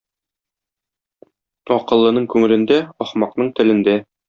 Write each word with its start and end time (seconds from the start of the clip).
Акыллының 1.77 2.27
күңелендә, 2.33 2.81
ахмакның 3.07 3.55
телендә. 3.61 3.99